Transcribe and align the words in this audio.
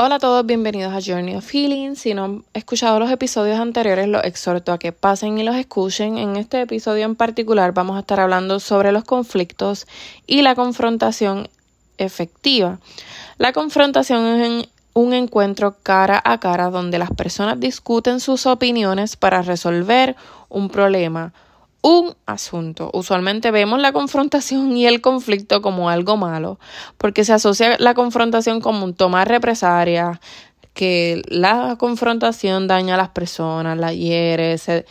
Hola 0.00 0.14
a 0.14 0.18
todos, 0.20 0.46
bienvenidos 0.46 0.92
a 0.94 1.00
Journey 1.04 1.34
of 1.34 1.50
Healing. 1.50 1.96
Si 1.96 2.14
no 2.14 2.24
han 2.24 2.44
escuchado 2.54 3.00
los 3.00 3.10
episodios 3.10 3.58
anteriores, 3.58 4.06
los 4.06 4.22
exhorto 4.22 4.70
a 4.70 4.78
que 4.78 4.92
pasen 4.92 5.38
y 5.38 5.42
los 5.42 5.56
escuchen. 5.56 6.18
En 6.18 6.36
este 6.36 6.60
episodio 6.60 7.04
en 7.04 7.16
particular 7.16 7.74
vamos 7.74 7.96
a 7.96 8.00
estar 8.00 8.20
hablando 8.20 8.60
sobre 8.60 8.92
los 8.92 9.02
conflictos 9.02 9.88
y 10.24 10.42
la 10.42 10.54
confrontación 10.54 11.48
efectiva. 11.96 12.78
La 13.38 13.52
confrontación 13.52 14.40
es 14.40 14.68
un 14.92 15.14
encuentro 15.14 15.74
cara 15.82 16.22
a 16.24 16.38
cara 16.38 16.70
donde 16.70 17.00
las 17.00 17.10
personas 17.10 17.58
discuten 17.58 18.20
sus 18.20 18.46
opiniones 18.46 19.16
para 19.16 19.42
resolver 19.42 20.14
un 20.48 20.68
problema 20.68 21.32
un 21.82 22.14
asunto. 22.26 22.90
Usualmente 22.92 23.50
vemos 23.50 23.80
la 23.80 23.92
confrontación 23.92 24.76
y 24.76 24.86
el 24.86 25.00
conflicto 25.00 25.62
como 25.62 25.90
algo 25.90 26.16
malo, 26.16 26.58
porque 26.96 27.24
se 27.24 27.32
asocia 27.32 27.76
la 27.78 27.94
confrontación 27.94 28.60
como 28.60 28.84
un 28.84 28.94
tomar 28.94 29.28
represalia, 29.28 30.20
que 30.74 31.22
la 31.28 31.76
confrontación 31.78 32.68
daña 32.68 32.94
a 32.94 32.98
las 32.98 33.08
personas, 33.08 33.78
la 33.78 33.92
hiere, 33.92 34.58
se, 34.58 34.84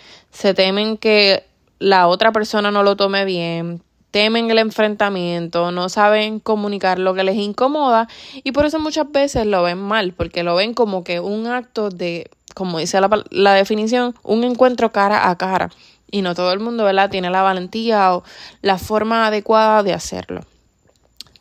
temen 0.53 0.97
que 0.97 1.45
la 1.79 2.07
otra 2.07 2.31
persona 2.31 2.71
no 2.71 2.83
lo 2.83 2.97
tome 2.97 3.23
bien, 3.23 3.81
temen 4.11 4.51
el 4.51 4.57
enfrentamiento, 4.57 5.71
no 5.71 5.89
saben 5.89 6.39
comunicar 6.39 6.99
lo 6.99 7.13
que 7.13 7.23
les 7.23 7.37
incomoda 7.37 8.09
y 8.43 8.51
por 8.51 8.65
eso 8.65 8.79
muchas 8.79 9.09
veces 9.11 9.45
lo 9.45 9.63
ven 9.63 9.77
mal, 9.77 10.13
porque 10.13 10.43
lo 10.43 10.55
ven 10.55 10.73
como 10.73 11.05
que 11.05 11.21
un 11.21 11.47
acto 11.47 11.89
de, 11.89 12.29
como 12.53 12.79
dice 12.79 12.99
la 13.29 13.53
definición, 13.53 14.13
un 14.23 14.43
encuentro 14.43 14.91
cara 14.91 15.29
a 15.29 15.37
cara 15.37 15.69
y 16.09 16.21
no 16.21 16.35
todo 16.35 16.51
el 16.53 16.59
mundo, 16.59 16.83
¿verdad? 16.83 17.09
Tiene 17.09 17.29
la 17.29 17.41
valentía 17.41 18.15
o 18.15 18.23
la 18.61 18.77
forma 18.77 19.27
adecuada 19.27 19.83
de 19.83 19.93
hacerlo. 19.93 20.41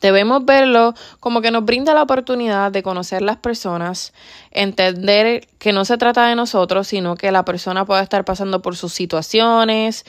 Debemos 0.01 0.45
verlo 0.45 0.93
como 1.19 1.41
que 1.41 1.51
nos 1.51 1.65
brinda 1.65 1.93
la 1.93 2.03
oportunidad 2.03 2.71
de 2.71 2.83
conocer 2.83 3.21
las 3.21 3.37
personas, 3.37 4.13
entender 4.51 5.47
que 5.57 5.73
no 5.73 5.85
se 5.85 5.97
trata 5.97 6.27
de 6.27 6.35
nosotros, 6.35 6.87
sino 6.87 7.15
que 7.15 7.31
la 7.31 7.45
persona 7.45 7.85
puede 7.85 8.03
estar 8.03 8.23
pasando 8.23 8.61
por 8.61 8.75
sus 8.75 8.93
situaciones, 8.93 10.05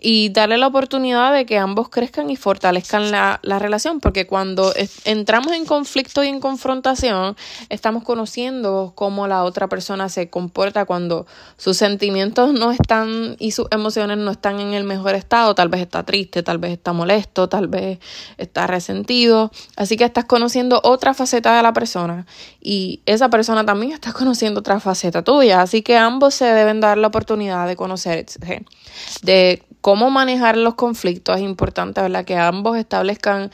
y 0.00 0.28
darle 0.30 0.58
la 0.58 0.66
oportunidad 0.66 1.32
de 1.32 1.46
que 1.46 1.58
ambos 1.58 1.88
crezcan 1.88 2.30
y 2.30 2.36
fortalezcan 2.36 3.10
la, 3.10 3.40
la 3.42 3.58
relación, 3.58 4.00
porque 4.00 4.26
cuando 4.26 4.72
entramos 5.04 5.52
en 5.52 5.64
conflicto 5.64 6.22
y 6.22 6.28
en 6.28 6.40
confrontación, 6.40 7.36
estamos 7.68 8.04
conociendo 8.04 8.92
cómo 8.94 9.26
la 9.26 9.44
otra 9.44 9.68
persona 9.68 10.08
se 10.08 10.28
comporta 10.30 10.84
cuando 10.84 11.26
sus 11.56 11.76
sentimientos 11.76 12.52
no 12.52 12.70
están 12.72 13.36
y 13.38 13.52
sus 13.52 13.66
emociones 13.70 14.18
no 14.18 14.30
están 14.30 14.60
en 14.60 14.74
el 14.74 14.84
mejor 14.84 15.14
estado, 15.14 15.54
tal 15.54 15.68
vez 15.68 15.82
está 15.82 16.04
triste, 16.04 16.42
tal 16.42 16.58
vez 16.58 16.72
está 16.72 16.92
molesto, 16.92 17.48
tal 17.48 17.68
vez 17.68 17.98
está 18.36 18.66
resentido, 18.66 19.50
así 19.76 19.96
que 19.96 20.04
estás 20.04 20.24
conociendo 20.24 20.80
otra 20.84 21.14
faceta 21.14 21.56
de 21.56 21.62
la 21.62 21.72
persona 21.72 22.26
y 22.60 23.00
esa 23.06 23.28
persona 23.30 23.64
también 23.64 23.92
está 23.92 24.12
conociendo 24.12 24.60
otra 24.60 24.80
faceta 24.80 25.22
tuya, 25.22 25.62
así 25.62 25.82
que 25.82 25.96
ambos 25.96 26.34
se 26.34 26.44
deben 26.44 26.80
dar 26.80 26.98
la 26.98 27.08
oportunidad 27.08 27.66
de 27.66 27.76
conocerse, 27.76 28.64
de 29.22 29.62
cómo 29.86 30.10
manejar 30.10 30.56
los 30.56 30.74
conflictos. 30.74 31.36
Es 31.36 31.42
importante, 31.42 32.00
¿verdad? 32.00 32.24
Que 32.24 32.36
ambos 32.36 32.76
establezcan 32.76 33.52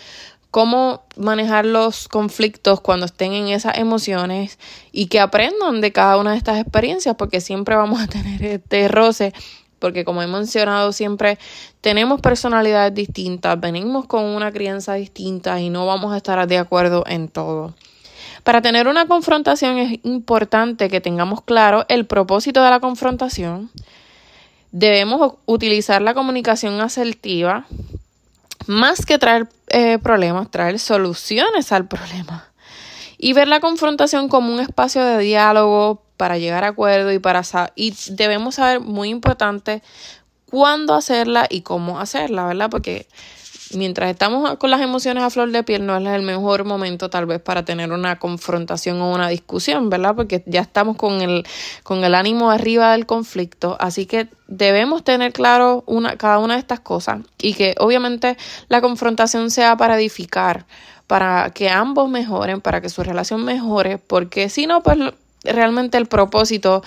cómo 0.50 1.02
manejar 1.14 1.66
los 1.66 2.08
conflictos 2.08 2.80
cuando 2.80 3.04
estén 3.04 3.34
en 3.34 3.48
esas 3.48 3.76
emociones 3.76 4.58
y 4.92 5.08
que 5.08 5.20
aprendan 5.20 5.82
de 5.82 5.92
cada 5.92 6.16
una 6.16 6.30
de 6.30 6.38
estas 6.38 6.58
experiencias, 6.58 7.16
porque 7.16 7.42
siempre 7.42 7.76
vamos 7.76 8.00
a 8.00 8.06
tener 8.06 8.42
este 8.46 8.88
roce, 8.88 9.34
porque 9.78 10.06
como 10.06 10.22
he 10.22 10.26
mencionado 10.26 10.92
siempre, 10.92 11.38
tenemos 11.82 12.22
personalidades 12.22 12.94
distintas, 12.94 13.60
venimos 13.60 14.06
con 14.06 14.24
una 14.24 14.52
crianza 14.52 14.94
distinta 14.94 15.60
y 15.60 15.68
no 15.68 15.84
vamos 15.84 16.14
a 16.14 16.16
estar 16.16 16.48
de 16.48 16.56
acuerdo 16.56 17.04
en 17.06 17.28
todo. 17.28 17.74
Para 18.42 18.62
tener 18.62 18.88
una 18.88 19.06
confrontación 19.06 19.76
es 19.76 20.00
importante 20.02 20.88
que 20.88 21.02
tengamos 21.02 21.42
claro 21.42 21.84
el 21.90 22.06
propósito 22.06 22.64
de 22.64 22.70
la 22.70 22.80
confrontación, 22.80 23.70
debemos 24.72 25.34
utilizar 25.46 26.02
la 26.02 26.14
comunicación 26.14 26.80
asertiva 26.80 27.66
más 28.66 29.04
que 29.04 29.18
traer 29.18 29.48
eh, 29.68 29.98
problemas, 29.98 30.50
traer 30.50 30.78
soluciones 30.78 31.72
al 31.72 31.86
problema. 31.86 32.48
Y 33.18 33.34
ver 33.34 33.46
la 33.46 33.60
confrontación 33.60 34.28
como 34.28 34.52
un 34.52 34.60
espacio 34.60 35.04
de 35.04 35.18
diálogo 35.18 36.02
para 36.16 36.38
llegar 36.38 36.64
a 36.64 36.68
acuerdo 36.68 37.12
y 37.12 37.18
para 37.18 37.42
y 37.76 37.94
debemos 38.10 38.56
saber 38.56 38.80
muy 38.80 39.10
importante 39.10 39.82
cuándo 40.46 40.94
hacerla 40.94 41.46
y 41.48 41.62
cómo 41.62 42.00
hacerla, 42.00 42.46
¿verdad? 42.46 42.68
Porque 42.68 43.06
mientras 43.74 44.10
estamos 44.10 44.56
con 44.56 44.70
las 44.70 44.80
emociones 44.80 45.22
a 45.22 45.30
flor 45.30 45.50
de 45.50 45.62
piel, 45.62 45.86
no 45.86 45.96
es 45.96 46.06
el 46.06 46.22
mejor 46.22 46.64
momento 46.64 47.10
tal 47.10 47.26
vez 47.26 47.40
para 47.40 47.64
tener 47.64 47.92
una 47.92 48.18
confrontación 48.18 49.00
o 49.00 49.12
una 49.12 49.28
discusión, 49.28 49.90
¿verdad? 49.90 50.14
Porque 50.14 50.42
ya 50.46 50.60
estamos 50.60 50.96
con 50.96 51.20
el, 51.20 51.44
con 51.82 52.04
el 52.04 52.14
ánimo 52.14 52.50
arriba 52.50 52.92
del 52.92 53.06
conflicto. 53.06 53.76
Así 53.80 54.06
que 54.06 54.28
debemos 54.48 55.04
tener 55.04 55.32
claro 55.32 55.84
una, 55.86 56.16
cada 56.16 56.38
una 56.38 56.54
de 56.54 56.60
estas 56.60 56.80
cosas 56.80 57.20
y 57.38 57.54
que 57.54 57.74
obviamente 57.78 58.36
la 58.68 58.80
confrontación 58.80 59.50
sea 59.50 59.76
para 59.76 59.96
edificar, 59.96 60.66
para 61.06 61.50
que 61.50 61.70
ambos 61.70 62.08
mejoren, 62.08 62.60
para 62.60 62.80
que 62.80 62.88
su 62.88 63.02
relación 63.02 63.44
mejore, 63.44 63.98
porque 63.98 64.48
si 64.48 64.66
no, 64.66 64.82
pues 64.82 64.98
realmente 65.44 65.98
el 65.98 66.06
propósito 66.06 66.82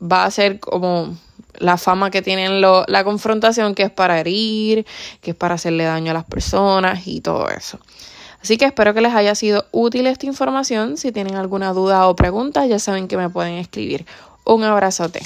va 0.00 0.24
a 0.24 0.30
ser 0.30 0.60
como 0.60 1.16
la 1.58 1.76
fama 1.76 2.10
que 2.10 2.22
tienen 2.22 2.60
lo, 2.60 2.84
la 2.88 3.04
confrontación, 3.04 3.74
que 3.74 3.84
es 3.84 3.90
para 3.90 4.20
herir, 4.20 4.86
que 5.20 5.32
es 5.32 5.36
para 5.36 5.54
hacerle 5.54 5.84
daño 5.84 6.10
a 6.10 6.14
las 6.14 6.24
personas 6.24 7.06
y 7.06 7.20
todo 7.20 7.48
eso. 7.48 7.78
Así 8.42 8.58
que 8.58 8.66
espero 8.66 8.92
que 8.92 9.00
les 9.00 9.14
haya 9.14 9.34
sido 9.34 9.64
útil 9.72 10.06
esta 10.06 10.26
información. 10.26 10.98
Si 10.98 11.12
tienen 11.12 11.36
alguna 11.36 11.72
duda 11.72 12.06
o 12.08 12.14
pregunta, 12.14 12.66
ya 12.66 12.78
saben 12.78 13.08
que 13.08 13.16
me 13.16 13.30
pueden 13.30 13.54
escribir. 13.54 14.04
Un 14.44 14.64
abrazote. 14.64 15.22